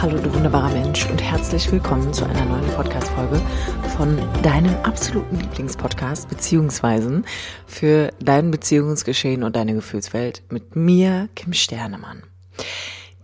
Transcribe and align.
Hallo 0.00 0.16
du 0.16 0.32
wunderbarer 0.32 0.70
Mensch 0.70 1.10
und 1.10 1.20
herzlich 1.20 1.72
willkommen 1.72 2.14
zu 2.14 2.24
einer 2.24 2.44
neuen 2.44 2.70
Podcast-Folge 2.76 3.42
von 3.96 4.16
deinem 4.44 4.72
absoluten 4.84 5.40
Lieblingspodcast 5.40 6.28
beziehungsweise 6.28 7.22
für 7.66 8.10
dein 8.20 8.52
Beziehungsgeschehen 8.52 9.42
und 9.42 9.56
deine 9.56 9.74
Gefühlswelt 9.74 10.44
mit 10.50 10.76
mir, 10.76 11.28
Kim 11.34 11.52
Sternemann. 11.52 12.22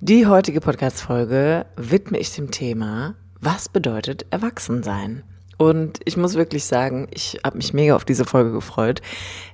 Die 0.01 0.27
heutige 0.27 0.61
Podcast-Folge 0.61 1.67
widme 1.77 2.19
ich 2.19 2.35
dem 2.35 2.51
Thema, 2.51 3.15
was 3.41 3.69
bedeutet 3.69 4.27
Erwachsensein? 4.31 5.22
Und 5.56 6.01
ich 6.04 6.17
muss 6.17 6.35
wirklich 6.35 6.65
sagen, 6.65 7.06
ich 7.13 7.38
habe 7.45 7.56
mich 7.56 7.72
mega 7.72 7.95
auf 7.95 8.04
diese 8.04 8.25
Folge 8.25 8.51
gefreut, 8.51 9.01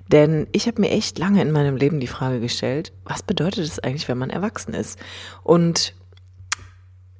denn 0.09 0.46
ich 0.52 0.66
habe 0.66 0.80
mir 0.80 0.89
echt 0.89 1.18
lange 1.18 1.43
in 1.43 1.52
meinem 1.52 1.77
Leben 1.77 2.00
die 2.00 2.07
Frage 2.07 2.41
gestellt, 2.41 2.95
was 3.05 3.23
bedeutet 3.23 3.66
es 3.66 3.79
eigentlich, 3.79 4.09
wenn 4.09 4.16
man 4.16 4.30
erwachsen 4.30 4.73
ist? 4.73 4.98
Und 5.43 5.93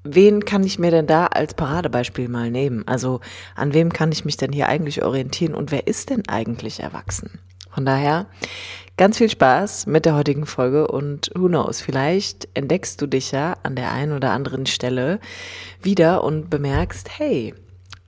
wen 0.05 0.45
kann 0.45 0.64
ich 0.64 0.79
mir 0.79 0.91
denn 0.91 1.07
da 1.07 1.27
als 1.27 1.55
Paradebeispiel 1.55 2.29
mal 2.29 2.51
nehmen? 2.51 2.87
Also 2.87 3.20
an 3.55 3.74
wem 3.74 3.93
kann 3.93 4.12
ich 4.12 4.24
mich 4.24 4.37
denn 4.37 4.52
hier 4.52 4.69
eigentlich 4.69 5.02
orientieren 5.02 5.55
und 5.55 5.70
wer 5.70 5.87
ist 5.87 6.11
denn 6.11 6.29
eigentlich 6.29 6.80
erwachsen? 6.80 7.38
Von 7.70 7.84
daher 7.84 8.27
ganz 8.97 9.19
viel 9.19 9.30
Spaß 9.30 9.87
mit 9.87 10.05
der 10.05 10.15
heutigen 10.15 10.45
Folge 10.45 10.88
und 10.88 11.30
who 11.34 11.47
knows, 11.47 11.80
vielleicht 11.80 12.48
entdeckst 12.55 13.01
du 13.01 13.07
dich 13.07 13.30
ja 13.33 13.57
an 13.62 13.77
der 13.77 13.93
einen 13.93 14.12
oder 14.12 14.33
anderen 14.33 14.66
Stelle 14.66 15.21
wieder 15.80 16.24
und 16.24 16.51
bemerkst, 16.51 17.09
hey, 17.19 17.55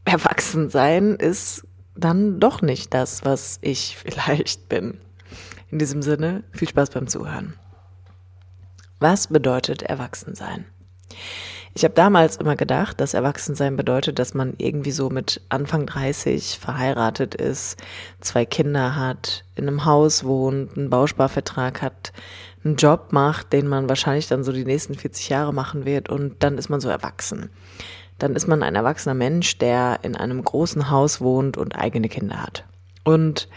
erwachsen 0.05 0.69
sein 0.69 1.15
ist 1.15 1.67
dann 1.95 2.41
doch 2.41 2.63
nicht 2.63 2.93
das, 2.95 3.25
was 3.25 3.59
ich 3.61 3.97
vielleicht 4.03 4.69
bin. 4.69 4.99
In 5.71 5.79
diesem 5.79 6.03
Sinne, 6.03 6.45
viel 6.51 6.69
Spaß 6.69 6.91
beim 6.91 7.07
Zuhören. 7.07 7.55
Was 8.99 9.29
bedeutet 9.29 9.83
Erwachsensein? 9.83 10.67
Ich 11.75 11.85
habe 11.85 11.95
damals 11.95 12.37
immer 12.37 12.55
gedacht, 12.55 13.01
dass 13.01 13.15
Erwachsensein 13.15 13.77
bedeutet, 13.77 14.19
dass 14.19 14.35
man 14.35 14.55
irgendwie 14.59 14.91
so 14.91 15.09
mit 15.09 15.41
Anfang 15.49 15.87
30 15.87 16.59
verheiratet 16.59 17.35
ist, 17.35 17.79
zwei 18.21 18.45
Kinder 18.45 18.95
hat, 18.95 19.45
in 19.55 19.67
einem 19.67 19.87
Haus 19.87 20.25
wohnt, 20.25 20.77
einen 20.77 20.91
Bausparvertrag 20.91 21.81
hat, 21.81 22.13
einen 22.63 22.77
Job 22.77 23.09
macht, 23.13 23.55
den 23.55 23.69
man 23.69 23.89
wahrscheinlich 23.89 24.29
dann 24.29 24.45
so 24.45 24.53
die 24.53 24.67
nächsten 24.67 24.95
40 24.95 25.31
Jahre 25.31 25.55
machen 25.55 25.87
wird 25.87 26.11
und 26.11 26.43
dann 26.43 26.59
ist 26.59 26.69
man 26.69 26.81
so 26.81 26.91
erwachsen. 26.91 27.49
Dann 28.19 28.37
ist 28.37 28.47
man 28.47 28.63
ein 28.63 28.75
erwachsener 28.75 29.15
Mensch, 29.15 29.57
der 29.59 30.01
in 30.03 30.15
einem 30.15 30.45
großen 30.45 30.91
Haus 30.91 31.23
wohnt 31.23 31.57
und 31.57 31.75
eigene 31.75 32.11
Kinder 32.11 32.43
hat. 32.43 32.65
Und 33.03 33.49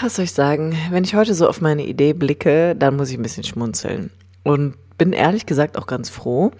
was 0.00 0.16
soll 0.16 0.24
ich 0.24 0.32
sagen, 0.32 0.76
wenn 0.90 1.04
ich 1.04 1.14
heute 1.14 1.34
so 1.34 1.48
auf 1.48 1.60
meine 1.60 1.84
Idee 1.84 2.12
blicke, 2.12 2.74
dann 2.76 2.96
muss 2.96 3.10
ich 3.10 3.18
ein 3.18 3.22
bisschen 3.22 3.44
schmunzeln. 3.44 4.10
Und 4.44 4.76
bin 4.98 5.12
ehrlich 5.12 5.46
gesagt 5.46 5.78
auch 5.78 5.86
ganz 5.86 6.10
froh, 6.10 6.52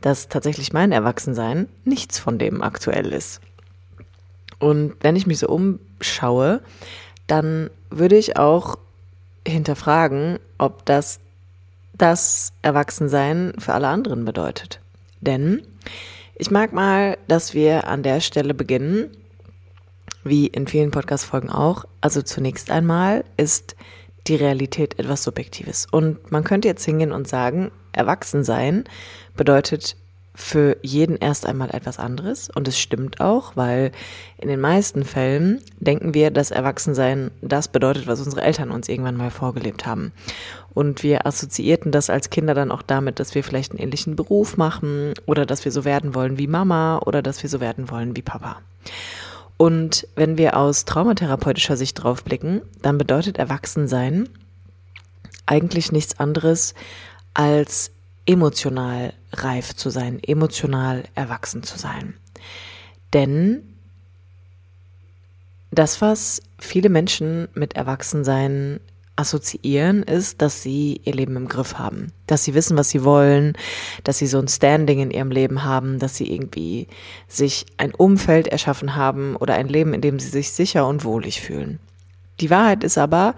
dass 0.00 0.28
tatsächlich 0.28 0.72
mein 0.72 0.92
Erwachsensein 0.92 1.68
nichts 1.84 2.18
von 2.18 2.38
dem 2.38 2.62
aktuell 2.62 3.12
ist. 3.12 3.40
Und 4.58 4.94
wenn 5.00 5.16
ich 5.16 5.26
mich 5.26 5.38
so 5.38 5.48
umschaue, 5.48 6.60
dann 7.26 7.70
würde 7.90 8.16
ich 8.16 8.36
auch 8.36 8.78
hinterfragen, 9.46 10.38
ob 10.58 10.84
das 10.84 11.20
das 11.96 12.52
Erwachsensein 12.62 13.52
für 13.58 13.72
alle 13.72 13.88
anderen 13.88 14.24
bedeutet. 14.24 14.80
Denn 15.20 15.62
ich 16.36 16.50
mag 16.50 16.72
mal, 16.72 17.16
dass 17.28 17.54
wir 17.54 17.86
an 17.86 18.02
der 18.02 18.20
Stelle 18.20 18.54
beginnen, 18.54 19.10
wie 20.24 20.46
in 20.46 20.66
vielen 20.66 20.90
Podcast-Folgen 20.90 21.50
auch. 21.50 21.84
Also 22.00 22.22
zunächst 22.22 22.70
einmal 22.70 23.24
ist 23.36 23.76
die 24.26 24.36
Realität 24.36 24.98
etwas 24.98 25.22
Subjektives. 25.22 25.86
Und 25.90 26.30
man 26.30 26.44
könnte 26.44 26.68
jetzt 26.68 26.84
hingehen 26.84 27.12
und 27.12 27.28
sagen, 27.28 27.70
Erwachsensein 27.92 28.84
bedeutet 29.36 29.96
für 30.36 30.76
jeden 30.82 31.16
erst 31.16 31.46
einmal 31.46 31.70
etwas 31.70 31.98
anderes. 31.98 32.50
Und 32.52 32.66
es 32.66 32.78
stimmt 32.78 33.20
auch, 33.20 33.54
weil 33.54 33.92
in 34.36 34.48
den 34.48 34.60
meisten 34.60 35.04
Fällen 35.04 35.60
denken 35.78 36.12
wir, 36.12 36.32
dass 36.32 36.50
Erwachsensein 36.50 37.30
das 37.40 37.68
bedeutet, 37.68 38.08
was 38.08 38.20
unsere 38.20 38.42
Eltern 38.42 38.72
uns 38.72 38.88
irgendwann 38.88 39.16
mal 39.16 39.30
vorgelebt 39.30 39.86
haben. 39.86 40.12
Und 40.72 41.04
wir 41.04 41.24
assoziierten 41.24 41.92
das 41.92 42.10
als 42.10 42.30
Kinder 42.30 42.54
dann 42.54 42.72
auch 42.72 42.82
damit, 42.82 43.20
dass 43.20 43.36
wir 43.36 43.44
vielleicht 43.44 43.72
einen 43.72 43.80
ähnlichen 43.80 44.16
Beruf 44.16 44.56
machen 44.56 45.14
oder 45.26 45.46
dass 45.46 45.64
wir 45.64 45.70
so 45.70 45.84
werden 45.84 46.16
wollen 46.16 46.36
wie 46.36 46.48
Mama 46.48 46.98
oder 46.98 47.22
dass 47.22 47.42
wir 47.44 47.50
so 47.50 47.60
werden 47.60 47.88
wollen 47.90 48.16
wie 48.16 48.22
Papa. 48.22 48.60
Und 49.56 50.08
wenn 50.16 50.36
wir 50.36 50.56
aus 50.56 50.84
traumatherapeutischer 50.84 51.76
Sicht 51.76 52.02
drauf 52.02 52.24
blicken, 52.24 52.62
dann 52.82 52.98
bedeutet 52.98 53.38
Erwachsensein 53.38 54.28
eigentlich 55.46 55.92
nichts 55.92 56.18
anderes 56.18 56.74
als 57.34 57.90
emotional 58.26 59.12
reif 59.32 59.74
zu 59.74 59.90
sein, 59.90 60.22
emotional 60.22 61.04
erwachsen 61.14 61.62
zu 61.62 61.78
sein. 61.78 62.14
Denn 63.12 63.62
das, 65.70 66.00
was 66.00 66.42
viele 66.58 66.88
Menschen 66.88 67.48
mit 67.54 67.74
Erwachsensein 67.74 68.80
assoziieren, 69.16 70.02
ist, 70.02 70.42
dass 70.42 70.62
sie 70.62 71.00
ihr 71.04 71.14
Leben 71.14 71.36
im 71.36 71.48
Griff 71.48 71.78
haben, 71.78 72.12
dass 72.26 72.44
sie 72.44 72.54
wissen, 72.54 72.76
was 72.76 72.90
sie 72.90 73.04
wollen, 73.04 73.54
dass 74.02 74.18
sie 74.18 74.26
so 74.26 74.38
ein 74.38 74.48
Standing 74.48 75.00
in 75.00 75.10
ihrem 75.10 75.30
Leben 75.30 75.64
haben, 75.64 75.98
dass 75.98 76.16
sie 76.16 76.32
irgendwie 76.32 76.88
sich 77.28 77.66
ein 77.76 77.94
Umfeld 77.94 78.48
erschaffen 78.48 78.96
haben 78.96 79.36
oder 79.36 79.54
ein 79.54 79.68
Leben, 79.68 79.94
in 79.94 80.00
dem 80.00 80.18
sie 80.18 80.28
sich 80.28 80.52
sicher 80.52 80.86
und 80.86 81.04
wohlig 81.04 81.40
fühlen. 81.40 81.78
Die 82.40 82.50
Wahrheit 82.50 82.82
ist 82.82 82.98
aber, 82.98 83.34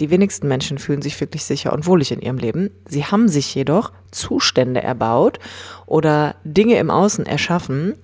die 0.00 0.10
wenigsten 0.10 0.48
Menschen 0.48 0.78
fühlen 0.78 1.02
sich 1.02 1.18
wirklich 1.20 1.44
sicher 1.44 1.72
und 1.72 1.86
wohlig 1.86 2.10
in 2.10 2.20
ihrem 2.20 2.38
Leben. 2.38 2.70
Sie 2.86 3.04
haben 3.04 3.28
sich 3.28 3.54
jedoch 3.54 3.92
Zustände 4.10 4.82
erbaut 4.82 5.38
oder 5.86 6.34
Dinge 6.44 6.76
im 6.76 6.90
Außen 6.90 7.26
erschaffen, 7.26 7.94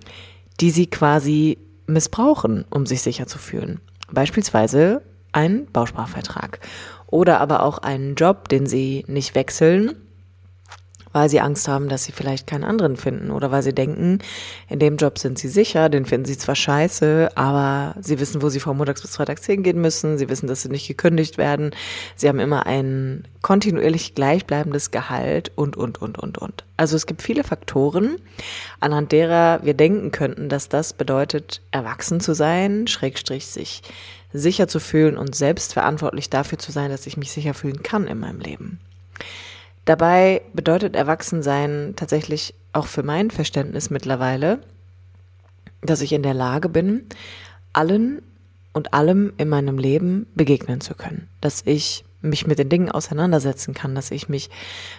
die 0.60 0.70
sie 0.70 0.86
quasi 0.86 1.58
missbrauchen, 1.86 2.64
um 2.70 2.86
sich 2.86 3.02
sicher 3.02 3.26
zu 3.26 3.38
fühlen. 3.38 3.80
Beispielsweise 4.12 5.02
ein 5.32 5.66
Bausparvertrag 5.72 6.60
oder 7.10 7.40
aber 7.40 7.62
auch 7.62 7.78
einen 7.78 8.14
Job, 8.14 8.48
den 8.48 8.66
sie 8.66 9.04
nicht 9.08 9.34
wechseln, 9.34 9.94
weil 11.12 11.28
sie 11.28 11.40
Angst 11.40 11.66
haben, 11.68 11.88
dass 11.88 12.04
sie 12.04 12.12
vielleicht 12.12 12.46
keinen 12.46 12.64
anderen 12.64 12.96
finden 12.96 13.30
oder 13.30 13.50
weil 13.50 13.62
sie 13.62 13.74
denken, 13.74 14.18
in 14.68 14.78
dem 14.78 14.96
Job 14.96 15.18
sind 15.18 15.38
sie 15.38 15.48
sicher, 15.48 15.88
den 15.88 16.06
finden 16.06 16.26
sie 16.26 16.38
zwar 16.38 16.54
scheiße, 16.54 17.30
aber 17.34 17.94
sie 18.00 18.20
wissen, 18.20 18.42
wo 18.42 18.48
sie 18.48 18.60
von 18.60 18.76
montags 18.76 19.02
bis 19.02 19.16
freitags 19.16 19.46
hingehen 19.46 19.80
müssen, 19.80 20.18
sie 20.18 20.28
wissen, 20.28 20.46
dass 20.46 20.62
sie 20.62 20.68
nicht 20.68 20.86
gekündigt 20.86 21.38
werden, 21.38 21.72
sie 22.16 22.28
haben 22.28 22.40
immer 22.40 22.66
ein 22.66 23.24
kontinuierlich 23.42 24.14
gleichbleibendes 24.14 24.90
Gehalt 24.90 25.50
und, 25.56 25.76
und, 25.76 26.00
und, 26.00 26.18
und, 26.18 26.38
und. 26.38 26.64
Also 26.76 26.96
es 26.96 27.06
gibt 27.06 27.22
viele 27.22 27.44
Faktoren, 27.44 28.16
anhand 28.78 29.12
derer 29.12 29.60
wir 29.62 29.74
denken 29.74 30.12
könnten, 30.12 30.48
dass 30.48 30.68
das 30.68 30.92
bedeutet, 30.92 31.60
erwachsen 31.70 32.20
zu 32.20 32.34
sein, 32.34 32.86
schrägstrich 32.86 33.46
sich 33.46 33.82
sicher 34.32 34.68
zu 34.68 34.78
fühlen 34.78 35.16
und 35.16 35.34
selbst 35.34 35.72
verantwortlich 35.72 36.30
dafür 36.30 36.58
zu 36.58 36.70
sein, 36.72 36.90
dass 36.90 37.06
ich 37.06 37.16
mich 37.16 37.32
sicher 37.32 37.54
fühlen 37.54 37.82
kann 37.82 38.06
in 38.06 38.20
meinem 38.20 38.40
Leben. 38.40 38.78
Dabei 39.90 40.42
bedeutet 40.52 40.94
Erwachsensein 40.94 41.94
tatsächlich 41.96 42.54
auch 42.72 42.86
für 42.86 43.02
mein 43.02 43.32
Verständnis 43.32 43.90
mittlerweile, 43.90 44.60
dass 45.80 46.00
ich 46.00 46.12
in 46.12 46.22
der 46.22 46.32
Lage 46.32 46.68
bin, 46.68 47.06
allen 47.72 48.22
und 48.72 48.94
allem 48.94 49.32
in 49.36 49.48
meinem 49.48 49.78
Leben 49.78 50.28
begegnen 50.36 50.80
zu 50.80 50.94
können. 50.94 51.26
Dass 51.40 51.62
ich 51.66 52.04
mich 52.22 52.46
mit 52.46 52.60
den 52.60 52.68
Dingen 52.68 52.88
auseinandersetzen 52.88 53.74
kann, 53.74 53.96
dass 53.96 54.12
ich 54.12 54.28
mich 54.28 54.48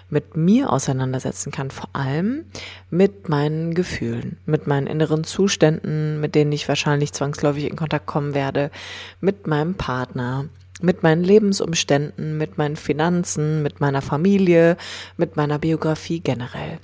mit 0.10 0.36
mir 0.36 0.70
auseinandersetzen 0.70 1.54
kann, 1.54 1.72
vor 1.72 1.88
allem 1.94 2.44
mit 2.90 3.30
meinen 3.30 3.74
Gefühlen, 3.74 4.40
mit 4.46 4.68
meinen 4.68 4.88
inneren 4.88 5.24
Zuständen, 5.24 6.20
mit 6.20 6.36
denen 6.36 6.52
ich 6.52 6.68
wahrscheinlich 6.68 7.14
zwangsläufig 7.14 7.64
in 7.64 7.78
Kontakt 7.78 8.08
kommen 8.08 8.34
werde, 8.34 8.72
mit 9.22 9.48
meinem 9.48 9.76
Partner, 9.76 10.50
mit 10.84 11.04
meinen 11.04 11.24
Lebensumständen, 11.24 12.38
mit 12.38 12.58
meinen 12.58 12.76
Finanzen, 12.76 13.64
mit 13.64 13.80
meiner 13.80 14.02
Familie, 14.02 14.78
mit 15.18 15.36
meiner 15.36 15.60
Biografie 15.60 16.20
generell. 16.20 16.80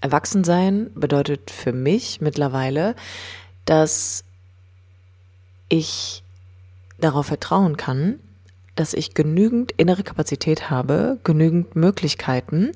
Erwachsensein 0.00 0.90
bedeutet 0.94 1.50
für 1.50 1.72
mich 1.72 2.20
mittlerweile, 2.20 2.94
dass 3.64 4.24
ich 5.68 6.22
darauf 6.98 7.26
vertrauen 7.26 7.76
kann, 7.76 8.18
dass 8.76 8.94
ich 8.94 9.14
genügend 9.14 9.72
innere 9.72 10.02
Kapazität 10.02 10.70
habe, 10.70 11.18
genügend 11.22 11.76
Möglichkeiten, 11.76 12.72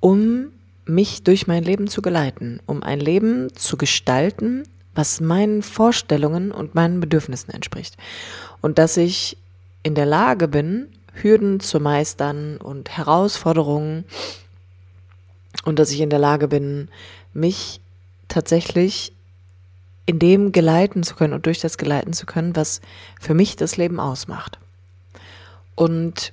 um 0.00 0.48
mich 0.84 1.22
durch 1.22 1.46
mein 1.46 1.62
Leben 1.62 1.86
zu 1.88 2.02
geleiten, 2.02 2.60
um 2.66 2.82
ein 2.82 3.00
Leben 3.00 3.54
zu 3.54 3.76
gestalten, 3.76 4.64
was 4.94 5.20
meinen 5.20 5.62
Vorstellungen 5.62 6.50
und 6.52 6.74
meinen 6.74 7.00
Bedürfnissen 7.00 7.52
entspricht. 7.52 7.96
Und 8.60 8.78
dass 8.78 8.96
ich 8.96 9.36
in 9.82 9.94
der 9.94 10.06
Lage 10.06 10.48
bin, 10.48 10.88
Hürden 11.14 11.60
zu 11.60 11.80
meistern 11.80 12.56
und 12.56 12.90
Herausforderungen 12.90 14.04
und 15.64 15.78
dass 15.78 15.90
ich 15.90 16.00
in 16.00 16.10
der 16.10 16.18
Lage 16.18 16.48
bin, 16.48 16.88
mich 17.32 17.80
tatsächlich 18.28 19.12
in 20.06 20.18
dem 20.18 20.52
geleiten 20.52 21.02
zu 21.02 21.14
können 21.14 21.34
und 21.34 21.46
durch 21.46 21.60
das 21.60 21.78
geleiten 21.78 22.12
zu 22.12 22.26
können, 22.26 22.56
was 22.56 22.80
für 23.20 23.34
mich 23.34 23.56
das 23.56 23.76
Leben 23.76 24.00
ausmacht. 24.00 24.58
Und 25.74 26.32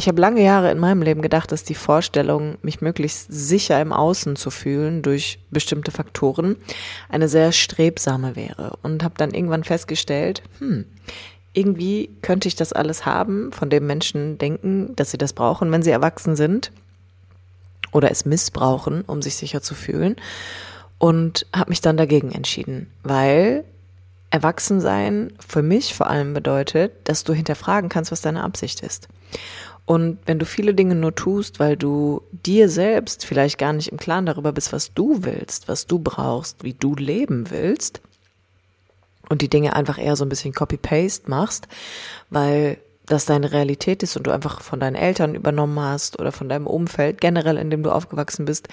ich 0.00 0.08
habe 0.08 0.18
lange 0.18 0.42
Jahre 0.42 0.70
in 0.70 0.78
meinem 0.78 1.02
Leben 1.02 1.20
gedacht, 1.20 1.52
dass 1.52 1.62
die 1.62 1.74
Vorstellung, 1.74 2.56
mich 2.62 2.80
möglichst 2.80 3.26
sicher 3.30 3.78
im 3.82 3.92
Außen 3.92 4.34
zu 4.34 4.50
fühlen 4.50 5.02
durch 5.02 5.40
bestimmte 5.50 5.90
Faktoren, 5.90 6.56
eine 7.10 7.28
sehr 7.28 7.52
strebsame 7.52 8.34
wäre. 8.34 8.78
Und 8.82 9.04
habe 9.04 9.16
dann 9.18 9.34
irgendwann 9.34 9.62
festgestellt, 9.62 10.42
hm, 10.58 10.86
irgendwie 11.52 12.08
könnte 12.22 12.48
ich 12.48 12.56
das 12.56 12.72
alles 12.72 13.04
haben, 13.04 13.52
von 13.52 13.68
dem 13.68 13.86
Menschen 13.86 14.38
denken, 14.38 14.96
dass 14.96 15.10
sie 15.10 15.18
das 15.18 15.34
brauchen, 15.34 15.70
wenn 15.70 15.82
sie 15.82 15.90
erwachsen 15.90 16.34
sind 16.34 16.72
oder 17.92 18.10
es 18.10 18.24
missbrauchen, 18.24 19.02
um 19.02 19.20
sich 19.20 19.36
sicher 19.36 19.60
zu 19.60 19.74
fühlen. 19.74 20.16
Und 20.96 21.44
habe 21.54 21.68
mich 21.68 21.82
dann 21.82 21.98
dagegen 21.98 22.32
entschieden, 22.32 22.90
weil 23.02 23.64
Erwachsensein 24.30 25.34
für 25.46 25.60
mich 25.60 25.94
vor 25.94 26.06
allem 26.06 26.32
bedeutet, 26.32 26.92
dass 27.04 27.22
du 27.22 27.34
hinterfragen 27.34 27.90
kannst, 27.90 28.12
was 28.12 28.22
deine 28.22 28.44
Absicht 28.44 28.80
ist. 28.80 29.08
Und 29.90 30.18
wenn 30.24 30.38
du 30.38 30.46
viele 30.46 30.72
Dinge 30.72 30.94
nur 30.94 31.16
tust, 31.16 31.58
weil 31.58 31.76
du 31.76 32.22
dir 32.30 32.68
selbst 32.68 33.26
vielleicht 33.26 33.58
gar 33.58 33.72
nicht 33.72 33.88
im 33.88 33.98
Klaren 33.98 34.24
darüber 34.24 34.52
bist, 34.52 34.72
was 34.72 34.94
du 34.94 35.24
willst, 35.24 35.66
was 35.66 35.88
du 35.88 35.98
brauchst, 35.98 36.62
wie 36.62 36.74
du 36.74 36.94
leben 36.94 37.50
willst, 37.50 38.00
und 39.28 39.42
die 39.42 39.48
Dinge 39.48 39.74
einfach 39.74 39.98
eher 39.98 40.14
so 40.14 40.24
ein 40.24 40.28
bisschen 40.28 40.54
Copy-Paste 40.54 41.28
machst, 41.28 41.66
weil 42.28 42.78
das 43.06 43.26
deine 43.26 43.50
Realität 43.50 44.04
ist 44.04 44.16
und 44.16 44.28
du 44.28 44.30
einfach 44.30 44.60
von 44.60 44.78
deinen 44.78 44.94
Eltern 44.94 45.34
übernommen 45.34 45.80
hast 45.80 46.20
oder 46.20 46.30
von 46.30 46.48
deinem 46.48 46.68
Umfeld, 46.68 47.20
generell 47.20 47.56
in 47.56 47.70
dem 47.70 47.82
du 47.82 47.90
aufgewachsen 47.90 48.44
bist, 48.44 48.68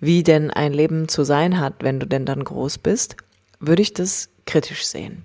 wie 0.00 0.22
denn 0.22 0.50
ein 0.50 0.72
Leben 0.72 1.08
zu 1.08 1.24
sein 1.24 1.60
hat, 1.60 1.74
wenn 1.80 2.00
du 2.00 2.06
denn 2.06 2.24
dann 2.24 2.42
groß 2.42 2.78
bist, 2.78 3.16
würde 3.60 3.82
ich 3.82 3.92
das 3.92 4.30
kritisch 4.46 4.86
sehen. 4.86 5.24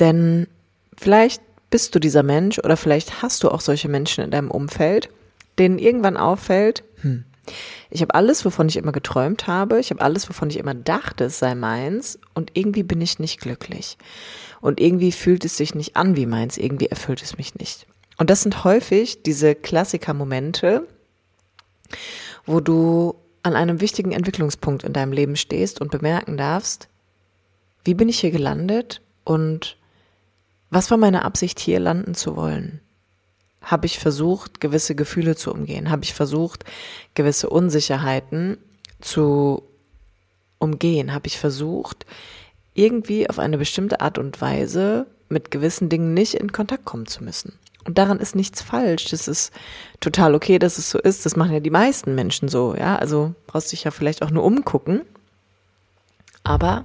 Denn 0.00 0.48
vielleicht 0.96 1.42
bist 1.70 1.94
du 1.94 1.98
dieser 1.98 2.22
Mensch 2.22 2.58
oder 2.58 2.76
vielleicht 2.76 3.22
hast 3.22 3.42
du 3.42 3.50
auch 3.50 3.60
solche 3.60 3.88
Menschen 3.88 4.24
in 4.24 4.30
deinem 4.30 4.50
Umfeld, 4.50 5.08
denen 5.58 5.78
irgendwann 5.78 6.16
auffällt, 6.16 6.84
hm, 7.00 7.24
ich 7.90 8.02
habe 8.02 8.14
alles, 8.14 8.44
wovon 8.44 8.68
ich 8.68 8.76
immer 8.76 8.92
geträumt 8.92 9.46
habe, 9.46 9.78
ich 9.78 9.90
habe 9.90 10.00
alles, 10.00 10.28
wovon 10.28 10.50
ich 10.50 10.58
immer 10.58 10.74
dachte, 10.74 11.24
es 11.24 11.38
sei 11.38 11.54
meins 11.54 12.18
und 12.34 12.50
irgendwie 12.54 12.82
bin 12.82 13.00
ich 13.00 13.18
nicht 13.18 13.40
glücklich. 13.40 13.96
Und 14.60 14.80
irgendwie 14.80 15.12
fühlt 15.12 15.44
es 15.44 15.56
sich 15.56 15.74
nicht 15.74 15.96
an 15.96 16.16
wie 16.16 16.26
meins, 16.26 16.58
irgendwie 16.58 16.86
erfüllt 16.86 17.22
es 17.22 17.38
mich 17.38 17.54
nicht. 17.54 17.86
Und 18.18 18.30
das 18.30 18.42
sind 18.42 18.64
häufig 18.64 19.22
diese 19.22 19.54
Klassiker-Momente, 19.54 20.86
wo 22.46 22.60
du 22.60 23.14
an 23.42 23.54
einem 23.54 23.80
wichtigen 23.80 24.12
Entwicklungspunkt 24.12 24.82
in 24.82 24.92
deinem 24.92 25.12
Leben 25.12 25.36
stehst 25.36 25.80
und 25.80 25.90
bemerken 25.90 26.36
darfst, 26.36 26.88
wie 27.84 27.94
bin 27.94 28.08
ich 28.08 28.18
hier 28.18 28.32
gelandet 28.32 29.02
und 29.22 29.76
was 30.70 30.90
war 30.90 30.98
meine 30.98 31.24
Absicht, 31.24 31.60
hier 31.60 31.80
landen 31.80 32.14
zu 32.14 32.36
wollen? 32.36 32.80
habe 33.66 33.86
ich 33.86 33.98
versucht, 33.98 34.60
gewisse 34.60 34.94
Gefühle 34.94 35.34
zu 35.34 35.52
umgehen, 35.52 35.90
habe 35.90 36.04
ich 36.04 36.14
versucht, 36.14 36.64
gewisse 37.14 37.50
Unsicherheiten 37.50 38.58
zu 39.00 39.64
umgehen, 40.58 41.12
habe 41.12 41.26
ich 41.26 41.38
versucht, 41.38 42.06
irgendwie 42.74 43.28
auf 43.28 43.40
eine 43.40 43.58
bestimmte 43.58 44.00
Art 44.00 44.18
und 44.18 44.40
Weise 44.40 45.06
mit 45.28 45.50
gewissen 45.50 45.88
Dingen 45.88 46.14
nicht 46.14 46.34
in 46.34 46.52
Kontakt 46.52 46.84
kommen 46.84 47.06
zu 47.06 47.24
müssen. 47.24 47.58
Und 47.84 47.98
daran 47.98 48.20
ist 48.20 48.36
nichts 48.36 48.62
falsch. 48.62 49.06
Das 49.10 49.28
ist 49.28 49.52
total 50.00 50.34
okay, 50.34 50.58
dass 50.58 50.78
es 50.78 50.90
so 50.90 50.98
ist. 50.98 51.24
Das 51.24 51.36
machen 51.36 51.52
ja 51.52 51.60
die 51.60 51.70
meisten 51.70 52.14
Menschen 52.14 52.48
so, 52.48 52.74
ja. 52.74 52.96
Also 52.96 53.34
brauchst 53.46 53.70
dich 53.70 53.84
ja 53.84 53.92
vielleicht 53.92 54.22
auch 54.22 54.30
nur 54.30 54.42
umgucken. 54.42 55.02
Aber 56.42 56.84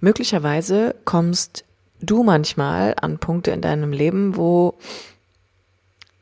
möglicherweise 0.00 0.94
kommst 1.04 1.64
du 2.04 2.22
manchmal 2.22 2.94
an 3.00 3.18
Punkte 3.18 3.50
in 3.50 3.60
deinem 3.60 3.92
Leben, 3.92 4.36
wo 4.36 4.74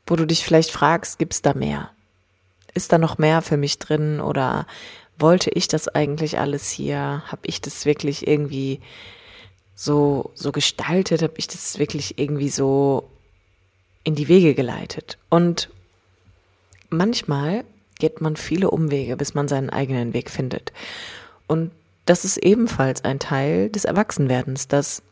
wo 0.07 0.17
du 0.17 0.27
dich 0.27 0.45
vielleicht 0.45 0.71
fragst, 0.71 1.19
gibt's 1.19 1.43
da 1.43 1.55
mehr? 1.55 1.91
Ist 2.75 2.93
da 2.93 2.99
noch 2.99 3.19
mehr 3.19 3.41
für 3.41 3.57
mich 3.57 3.79
drin 3.79 4.21
oder 4.21 4.67
wollte 5.19 5.51
ich 5.51 5.69
das 5.69 5.89
eigentlich 5.89 6.39
alles 6.39 6.71
hier? 6.71 7.23
Habe 7.27 7.43
ich 7.45 7.61
das 7.61 7.87
wirklich 7.87 8.27
irgendwie 8.27 8.81
so 9.75 10.31
so 10.35 10.53
gestaltet? 10.53 11.23
Habe 11.23 11.35
ich 11.37 11.47
das 11.47 11.79
wirklich 11.79 12.19
irgendwie 12.19 12.49
so 12.49 13.09
in 14.05 14.15
die 14.15 14.29
Wege 14.29 14.55
geleitet? 14.55 15.19
Und 15.29 15.71
manchmal 16.91 17.65
geht 17.99 18.21
man 18.21 18.37
viele 18.37 18.71
Umwege, 18.71 19.17
bis 19.17 19.35
man 19.35 19.49
seinen 19.49 19.71
eigenen 19.71 20.13
Weg 20.13 20.29
findet. 20.29 20.73
Und 21.47 21.71
das 22.05 22.25
ist 22.25 22.39
ebenfalls 22.39 23.05
ein 23.05 23.21
Teil 23.21 23.71
des 23.71 23.85
Erwachsenwerdens, 23.85 24.67
dass 24.67 25.03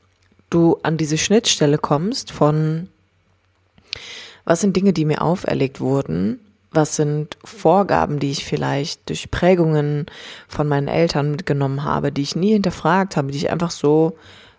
du 0.50 0.78
an 0.82 0.96
diese 0.96 1.18
Schnittstelle 1.18 1.78
kommst 1.78 2.32
von 2.32 2.88
was 4.44 4.60
sind 4.60 4.76
Dinge, 4.76 4.92
die 4.92 5.04
mir 5.04 5.22
auferlegt 5.22 5.80
wurden? 5.80 6.40
Was 6.72 6.96
sind 6.96 7.36
Vorgaben, 7.44 8.18
die 8.18 8.30
ich 8.30 8.44
vielleicht 8.44 9.08
durch 9.08 9.30
Prägungen 9.30 10.06
von 10.48 10.68
meinen 10.68 10.88
Eltern 10.88 11.32
mitgenommen 11.32 11.84
habe, 11.84 12.12
die 12.12 12.22
ich 12.22 12.36
nie 12.36 12.52
hinterfragt 12.52 13.16
habe, 13.16 13.32
die 13.32 13.38
ich 13.38 13.50
einfach 13.50 13.70
so 13.70 14.16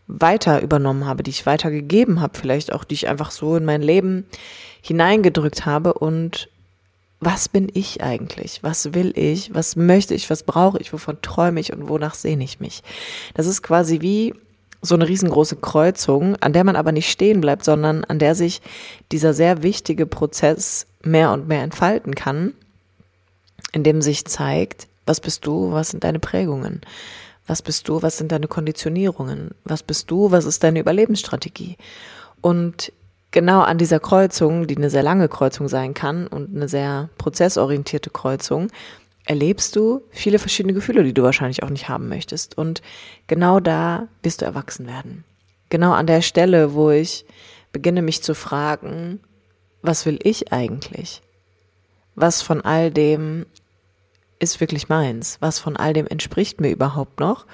weiter 0.07 0.61
übernommen 0.61 1.05
habe, 1.05 1.23
die 1.23 1.31
ich 1.31 1.45
weitergegeben 1.45 2.19
habe, 2.19 2.37
vielleicht 2.37 2.73
auch, 2.73 2.83
die 2.83 2.95
ich 2.95 3.07
einfach 3.07 3.31
so 3.31 3.55
in 3.55 3.65
mein 3.65 3.81
Leben 3.81 4.25
hineingedrückt 4.81 5.65
habe 5.65 5.93
und 5.93 6.49
was 7.21 7.47
bin 7.47 7.69
ich 7.71 8.01
eigentlich? 8.01 8.63
Was 8.63 8.93
will 8.93 9.13
ich? 9.15 9.53
Was 9.53 9.75
möchte 9.75 10.15
ich? 10.15 10.29
Was 10.29 10.43
brauche 10.43 10.79
ich? 10.79 10.91
Wovon 10.91 11.21
träume 11.21 11.59
ich 11.59 11.71
und 11.71 11.87
wonach 11.87 12.15
sehne 12.15 12.43
ich 12.43 12.59
mich? 12.59 12.81
Das 13.35 13.45
ist 13.45 13.61
quasi 13.61 14.01
wie 14.01 14.33
so 14.81 14.95
eine 14.95 15.07
riesengroße 15.07 15.57
Kreuzung, 15.57 16.35
an 16.37 16.53
der 16.53 16.63
man 16.63 16.75
aber 16.75 16.91
nicht 16.91 17.09
stehen 17.09 17.41
bleibt, 17.41 17.63
sondern 17.63 18.03
an 18.03 18.19
der 18.19 18.35
sich 18.35 18.61
dieser 19.11 19.33
sehr 19.33 19.63
wichtige 19.63 20.05
Prozess 20.05 20.87
mehr 21.03 21.31
und 21.31 21.47
mehr 21.47 21.61
entfalten 21.61 22.15
kann, 22.15 22.53
in 23.73 23.83
dem 23.83 24.01
sich 24.01 24.25
zeigt, 24.25 24.87
was 25.05 25.19
bist 25.19 25.45
du, 25.45 25.71
was 25.71 25.89
sind 25.89 26.03
deine 26.03 26.19
Prägungen, 26.19 26.81
was 27.47 27.61
bist 27.61 27.87
du, 27.87 28.01
was 28.01 28.17
sind 28.17 28.31
deine 28.31 28.47
Konditionierungen, 28.47 29.51
was 29.65 29.83
bist 29.83 30.09
du, 30.09 30.31
was 30.31 30.45
ist 30.45 30.63
deine 30.63 30.79
Überlebensstrategie. 30.79 31.77
Und 32.41 32.91
genau 33.31 33.61
an 33.61 33.77
dieser 33.77 33.99
Kreuzung, 33.99 34.67
die 34.67 34.77
eine 34.77 34.89
sehr 34.89 35.03
lange 35.03 35.27
Kreuzung 35.27 35.67
sein 35.67 35.93
kann 35.93 36.27
und 36.27 36.55
eine 36.55 36.67
sehr 36.67 37.09
prozessorientierte 37.17 38.09
Kreuzung, 38.09 38.67
erlebst 39.31 39.77
du 39.77 40.01
viele 40.09 40.39
verschiedene 40.39 40.73
Gefühle, 40.73 41.05
die 41.05 41.13
du 41.13 41.23
wahrscheinlich 41.23 41.63
auch 41.63 41.69
nicht 41.69 41.87
haben 41.87 42.09
möchtest. 42.09 42.57
Und 42.57 42.81
genau 43.27 43.61
da 43.61 44.09
wirst 44.23 44.41
du 44.41 44.45
erwachsen 44.45 44.87
werden. 44.87 45.23
Genau 45.69 45.93
an 45.93 46.05
der 46.05 46.21
Stelle, 46.21 46.73
wo 46.73 46.89
ich 46.89 47.23
beginne 47.71 48.01
mich 48.01 48.21
zu 48.21 48.35
fragen, 48.35 49.21
was 49.81 50.05
will 50.05 50.19
ich 50.21 50.51
eigentlich? 50.51 51.21
Was 52.15 52.41
von 52.41 52.59
all 52.59 52.91
dem 52.91 53.45
ist 54.39 54.59
wirklich 54.59 54.89
meins? 54.89 55.37
Was 55.39 55.59
von 55.59 55.77
all 55.77 55.93
dem 55.93 56.07
entspricht 56.07 56.59
mir 56.59 56.69
überhaupt 56.69 57.21
noch? 57.21 57.45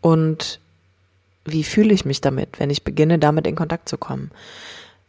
Und 0.00 0.58
wie 1.44 1.64
fühle 1.64 1.92
ich 1.92 2.06
mich 2.06 2.22
damit, 2.22 2.58
wenn 2.60 2.70
ich 2.70 2.82
beginne, 2.82 3.18
damit 3.18 3.46
in 3.46 3.56
Kontakt 3.56 3.90
zu 3.90 3.98
kommen? 3.98 4.30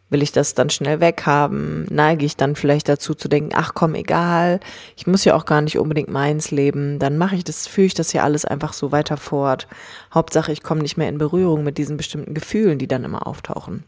Will 0.09 0.23
ich 0.23 0.31
das 0.31 0.55
dann 0.55 0.69
schnell 0.69 0.99
weghaben? 0.99 1.85
Neige 1.89 2.25
ich 2.25 2.35
dann 2.35 2.55
vielleicht 2.55 2.89
dazu 2.89 3.13
zu 3.13 3.27
denken, 3.27 3.51
ach 3.53 3.73
komm, 3.75 3.93
egal, 3.93 4.59
ich 4.95 5.05
muss 5.05 5.23
ja 5.23 5.35
auch 5.35 5.45
gar 5.45 5.61
nicht 5.61 5.77
unbedingt 5.77 6.09
meins 6.09 6.49
leben, 6.49 6.97
dann 6.97 7.17
mache 7.17 7.35
ich 7.35 7.43
das, 7.43 7.67
führe 7.67 7.85
ich 7.85 7.93
das 7.93 8.13
ja 8.13 8.23
alles 8.23 8.43
einfach 8.43 8.73
so 8.73 8.91
weiter 8.91 9.17
fort. 9.17 9.67
Hauptsache, 10.13 10.51
ich 10.51 10.63
komme 10.63 10.81
nicht 10.81 10.97
mehr 10.97 11.09
in 11.09 11.19
Berührung 11.19 11.63
mit 11.63 11.77
diesen 11.77 11.97
bestimmten 11.97 12.33
Gefühlen, 12.33 12.79
die 12.79 12.87
dann 12.87 13.03
immer 13.03 13.27
auftauchen. 13.27 13.83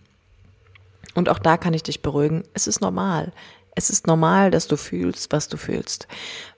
Und 1.15 1.27
auch 1.27 1.39
da 1.39 1.57
kann 1.57 1.73
ich 1.73 1.83
dich 1.83 2.01
beruhigen, 2.01 2.43
es 2.53 2.67
ist 2.67 2.81
normal. 2.81 3.33
Es 3.75 3.89
ist 3.89 4.05
normal, 4.05 4.51
dass 4.51 4.67
du 4.67 4.77
fühlst, 4.77 5.31
was 5.31 5.47
du 5.47 5.57
fühlst. 5.57 6.07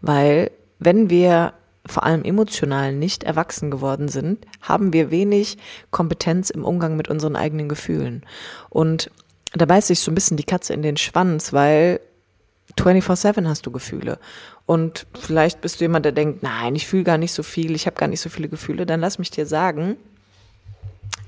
Weil 0.01 0.51
wenn 0.79 1.09
wir 1.09 1.53
vor 1.85 2.03
allem 2.03 2.23
emotional 2.23 2.93
nicht 2.93 3.23
erwachsen 3.23 3.69
geworden 3.69 4.07
sind, 4.07 4.45
haben 4.61 4.93
wir 4.93 5.11
wenig 5.11 5.57
Kompetenz 5.91 6.49
im 6.49 6.63
Umgang 6.63 6.95
mit 6.95 7.09
unseren 7.09 7.35
eigenen 7.35 7.67
Gefühlen. 7.67 8.25
Und 8.69 9.11
da 9.53 9.65
beißt 9.65 9.87
sich 9.87 9.99
so 9.99 10.11
ein 10.11 10.15
bisschen 10.15 10.37
die 10.37 10.43
Katze 10.43 10.73
in 10.73 10.81
den 10.81 10.97
Schwanz, 10.97 11.53
weil 11.53 11.99
24-7 12.77 13.47
hast 13.47 13.65
du 13.65 13.71
Gefühle. 13.71 14.19
Und 14.65 15.05
vielleicht 15.19 15.61
bist 15.61 15.79
du 15.79 15.85
jemand, 15.85 16.05
der 16.05 16.11
denkt, 16.11 16.43
nein, 16.43 16.75
ich 16.75 16.87
fühle 16.87 17.03
gar 17.03 17.17
nicht 17.17 17.33
so 17.33 17.43
viel, 17.43 17.75
ich 17.75 17.85
habe 17.85 17.97
gar 17.97 18.07
nicht 18.07 18.21
so 18.21 18.29
viele 18.29 18.49
Gefühle. 18.49 18.85
Dann 18.85 18.99
lass 18.99 19.19
mich 19.19 19.29
dir 19.29 19.45
sagen, 19.45 19.97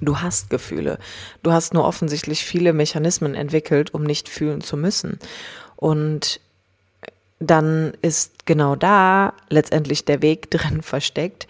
du 0.02 0.20
hast 0.20 0.50
Gefühle. 0.50 0.98
Du 1.44 1.52
hast 1.52 1.74
nur 1.74 1.86
offensichtlich 1.86 2.44
viele 2.44 2.74
Mechanismen 2.74 3.36
entwickelt, 3.36 3.94
um 3.94 4.04
nicht 4.04 4.30
fühlen 4.30 4.62
zu 4.62 4.78
müssen. 4.78 5.20
Und 5.76 6.40
dann 7.40 7.94
ist 8.02 8.46
genau 8.46 8.76
da 8.76 9.34
letztendlich 9.50 10.06
der 10.06 10.22
Weg 10.22 10.50
drin 10.52 10.82
versteckt, 10.82 11.48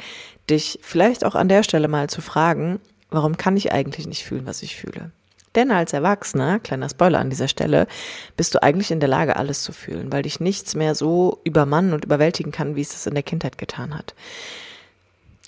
dich 0.50 0.80
vielleicht 0.82 1.24
auch 1.24 1.36
an 1.36 1.50
der 1.50 1.64
Stelle 1.64 1.88
mal 1.88 2.10
zu 2.10 2.22
fragen, 2.22 2.80
warum 3.10 3.38
kann 3.38 3.56
ich 3.56 3.72
eigentlich 3.72 4.08
nicht 4.08 4.24
fühlen, 4.24 4.46
was 4.46 4.62
ich 4.62 4.76
fühle? 4.76 5.12
Denn 5.56 5.72
als 5.72 5.94
Erwachsener, 5.94 6.60
kleiner 6.60 6.90
Spoiler 6.90 7.20
an 7.20 7.30
dieser 7.30 7.48
Stelle, 7.48 7.88
bist 8.36 8.54
du 8.54 8.62
eigentlich 8.62 8.92
in 8.92 9.00
der 9.00 9.10
Lage, 9.10 9.36
alles 9.36 9.64
zu 9.64 9.72
fühlen, 9.72 10.12
weil 10.12 10.24
dich 10.24 10.40
nichts 10.40 10.76
mehr 10.76 10.96
so 10.96 11.40
übermannen 11.44 11.94
und 11.94 12.06
überwältigen 12.06 12.52
kann, 12.52 12.76
wie 12.76 12.82
es 12.82 12.94
es 12.94 13.06
in 13.06 13.14
der 13.14 13.24
Kindheit 13.24 13.58
getan 13.58 13.98
hat. 13.98 14.14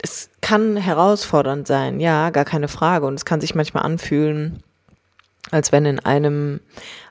Es 0.01 0.29
kann 0.41 0.77
herausfordernd 0.77 1.67
sein, 1.67 1.99
ja, 1.99 2.29
gar 2.29 2.45
keine 2.45 2.67
Frage. 2.67 3.05
Und 3.05 3.15
es 3.15 3.25
kann 3.25 3.41
sich 3.41 3.55
manchmal 3.55 3.83
anfühlen, 3.83 4.63
als 5.51 5.71
wenn 5.71 5.85
in 5.85 5.99
einem 5.99 6.59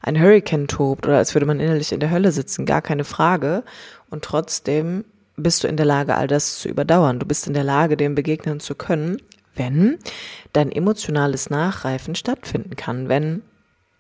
ein 0.02 0.20
Hurricane 0.20 0.68
tobt 0.68 1.06
oder 1.06 1.18
als 1.18 1.34
würde 1.34 1.46
man 1.46 1.60
innerlich 1.60 1.92
in 1.92 2.00
der 2.00 2.10
Hölle 2.10 2.32
sitzen, 2.32 2.66
gar 2.66 2.82
keine 2.82 3.04
Frage. 3.04 3.64
Und 4.08 4.24
trotzdem 4.24 5.04
bist 5.36 5.64
du 5.64 5.68
in 5.68 5.76
der 5.76 5.86
Lage, 5.86 6.16
all 6.16 6.28
das 6.28 6.58
zu 6.58 6.68
überdauern. 6.68 7.18
Du 7.18 7.26
bist 7.26 7.46
in 7.46 7.54
der 7.54 7.64
Lage, 7.64 7.96
dem 7.96 8.14
begegnen 8.14 8.60
zu 8.60 8.74
können, 8.74 9.18
wenn 9.56 9.98
dein 10.52 10.70
emotionales 10.70 11.50
Nachreifen 11.50 12.14
stattfinden 12.14 12.76
kann, 12.76 13.08
wenn 13.08 13.42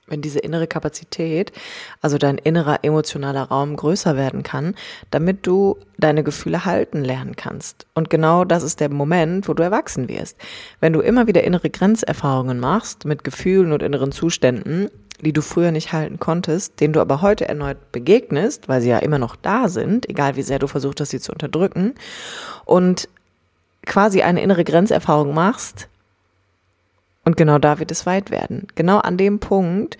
wenn 0.08 0.22
diese 0.22 0.38
innere 0.38 0.66
Kapazität, 0.66 1.52
also 2.00 2.18
dein 2.18 2.38
innerer 2.38 2.84
emotionaler 2.84 3.42
Raum 3.42 3.76
größer 3.76 4.16
werden 4.16 4.42
kann, 4.42 4.74
damit 5.10 5.46
du 5.46 5.78
deine 5.98 6.22
Gefühle 6.22 6.64
halten 6.64 7.04
lernen 7.04 7.36
kannst. 7.36 7.86
Und 7.94 8.10
genau 8.10 8.44
das 8.44 8.62
ist 8.62 8.80
der 8.80 8.90
Moment, 8.90 9.48
wo 9.48 9.54
du 9.54 9.62
erwachsen 9.62 10.08
wirst. 10.08 10.36
Wenn 10.80 10.92
du 10.92 11.00
immer 11.00 11.26
wieder 11.26 11.44
innere 11.44 11.70
Grenzerfahrungen 11.70 12.60
machst 12.60 13.04
mit 13.04 13.24
Gefühlen 13.24 13.72
und 13.72 13.82
inneren 13.82 14.12
Zuständen, 14.12 14.90
die 15.22 15.32
du 15.32 15.40
früher 15.40 15.70
nicht 15.70 15.92
halten 15.92 16.20
konntest, 16.20 16.78
denen 16.80 16.92
du 16.92 17.00
aber 17.00 17.22
heute 17.22 17.48
erneut 17.48 17.90
begegnest, 17.90 18.68
weil 18.68 18.82
sie 18.82 18.90
ja 18.90 18.98
immer 18.98 19.18
noch 19.18 19.34
da 19.34 19.68
sind, 19.68 20.08
egal 20.08 20.36
wie 20.36 20.42
sehr 20.42 20.58
du 20.58 20.66
versucht 20.66 21.00
hast, 21.00 21.10
sie 21.10 21.20
zu 21.20 21.32
unterdrücken, 21.32 21.94
und 22.66 23.08
quasi 23.86 24.22
eine 24.22 24.42
innere 24.42 24.64
Grenzerfahrung 24.64 25.32
machst, 25.32 25.88
und 27.26 27.36
genau 27.36 27.58
da 27.58 27.80
wird 27.80 27.90
es 27.90 28.06
weit 28.06 28.30
werden. 28.30 28.68
Genau 28.76 28.98
an 28.98 29.16
dem 29.16 29.40
Punkt, 29.40 29.98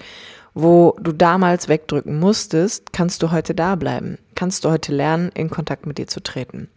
wo 0.55 0.97
du 1.01 1.13
damals 1.13 1.69
wegdrücken 1.69 2.21
musstest, 2.21 2.93
kannst 2.93 3.21
du 3.21 3.33
heute 3.33 3.53
da 3.53 3.75
bleiben. 3.75 4.17
Kannst 4.37 4.65
du 4.65 4.71
heute 4.71 4.95
lernen, 4.95 5.33
in 5.35 5.51
Kontakt 5.51 5.87
mit 5.87 5.99
dir 5.99 6.07
zu 6.07 6.23
treten. 6.23 6.69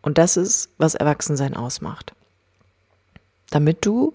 Und 0.00 0.16
das 0.16 0.38
ist, 0.38 0.70
was 0.78 0.94
Erwachsensein 0.94 1.54
ausmacht. 1.54 2.14
Damit 3.50 3.84
du 3.84 4.14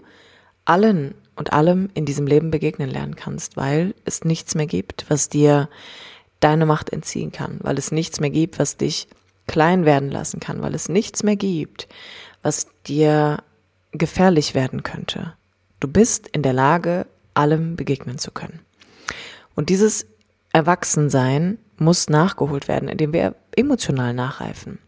allen 0.64 1.14
und 1.36 1.52
allem 1.52 1.88
in 1.94 2.04
diesem 2.04 2.26
Leben 2.26 2.50
begegnen 2.50 2.90
lernen 2.90 3.14
kannst, 3.14 3.56
weil 3.56 3.94
es 4.04 4.24
nichts 4.24 4.56
mehr 4.56 4.66
gibt, 4.66 5.04
was 5.08 5.28
dir 5.28 5.68
deine 6.40 6.66
Macht 6.66 6.90
entziehen 6.90 7.30
kann, 7.30 7.60
weil 7.62 7.78
es 7.78 7.92
nichts 7.92 8.18
mehr 8.18 8.30
gibt, 8.30 8.58
was 8.58 8.76
dich 8.76 9.06
klein 9.46 9.84
werden 9.84 10.10
lassen 10.10 10.40
kann, 10.40 10.62
weil 10.62 10.74
es 10.74 10.88
nichts 10.88 11.22
mehr 11.22 11.36
gibt, 11.36 11.88
was 12.42 12.66
dir 12.86 13.42
gefährlich 13.92 14.54
werden 14.54 14.82
könnte. 14.82 15.34
Du 15.80 15.88
bist 15.88 16.28
in 16.28 16.42
der 16.42 16.52
Lage, 16.52 17.06
allem 17.34 17.76
begegnen 17.76 18.18
zu 18.18 18.30
können. 18.30 18.60
Und 19.54 19.68
dieses 19.68 20.06
Erwachsensein 20.52 21.58
muss 21.76 22.08
nachgeholt 22.08 22.68
werden, 22.68 22.88
indem 22.88 23.12
wir 23.12 23.34
emotional 23.56 24.14
nachreifen. 24.14 24.78